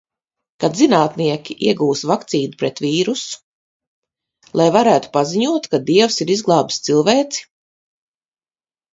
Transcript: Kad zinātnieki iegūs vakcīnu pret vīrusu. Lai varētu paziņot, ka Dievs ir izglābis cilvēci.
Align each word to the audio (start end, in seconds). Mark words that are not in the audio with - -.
Kad 0.61 0.77
zinātnieki 0.77 1.55
iegūs 1.65 1.99
vakcīnu 2.11 2.57
pret 2.61 2.79
vīrusu. 2.85 3.35
Lai 4.61 4.67
varētu 4.77 5.11
paziņot, 5.17 5.67
ka 5.75 5.81
Dievs 5.91 6.17
ir 6.25 6.31
izglābis 6.37 6.81
cilvēci. 6.89 7.45